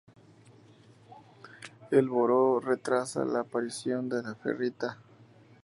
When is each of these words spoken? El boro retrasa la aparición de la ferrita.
El 1.91 2.09
boro 2.09 2.59
retrasa 2.59 3.23
la 3.23 3.41
aparición 3.41 4.09
de 4.09 4.23
la 4.23 4.33
ferrita. 4.33 4.97